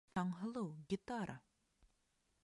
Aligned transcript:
Таңһылыу, 0.17 0.71
гитара! 0.93 1.35